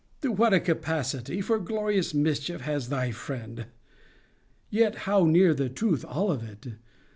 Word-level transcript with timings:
and 0.23 0.31
proceeds 0.35 0.35
exulting: 0.35 0.39
What 0.41 0.53
a 0.55 0.59
capacity 0.65 1.41
for 1.41 1.59
glorious 1.59 2.11
mischief 2.11 2.61
has 2.61 2.89
thy 2.89 3.11
friend! 3.11 3.67
Yet 4.71 4.95
how 5.05 5.25
near 5.25 5.53
the 5.53 5.69
truth 5.69 6.03
all 6.05 6.31
of 6.31 6.41
it! 6.41 6.69